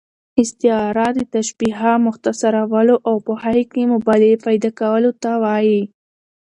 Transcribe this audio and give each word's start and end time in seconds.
استعاره 0.41 1.07
د 1.17 1.19
تشبیه، 1.33 1.91
مختصرولو 2.07 2.95
او 3.07 3.15
په 3.25 3.31
هغې 3.43 3.63
کښي 3.71 3.83
مبالغې 3.93 4.37
پیدا 4.45 4.69
کولو 4.79 5.11
ته 5.21 5.31
وايي. 5.43 5.81